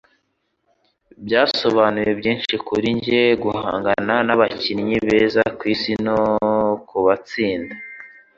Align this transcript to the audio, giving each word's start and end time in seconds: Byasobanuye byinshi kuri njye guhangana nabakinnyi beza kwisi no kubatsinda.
Byasobanuye 1.25 2.11
byinshi 2.19 2.53
kuri 2.67 2.87
njye 2.97 3.21
guhangana 3.43 4.15
nabakinnyi 4.27 4.97
beza 5.07 5.43
kwisi 5.57 5.91
no 6.05 6.19
kubatsinda. 6.87 7.73